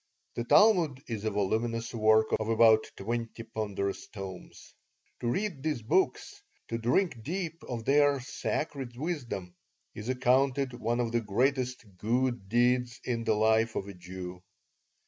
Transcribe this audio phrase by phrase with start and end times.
[0.33, 4.73] The Talmud is a voluminous work of about twenty ponderous tomes.
[5.19, 9.53] To read these books, to drink deep of their sacred wisdom,
[9.93, 14.41] is accounted one of the greatest "good deeds" in the life of a Jew.